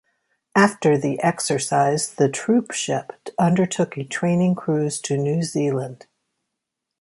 After 0.55 0.97
the 0.97 1.19
exercise, 1.21 2.11
the 2.15 2.27
troopship 2.27 3.11
undertook 3.37 3.97
a 3.99 4.03
training 4.03 4.55
cruise 4.55 4.99
to 5.01 5.15
New 5.15 5.43
Zealand. 5.43 6.07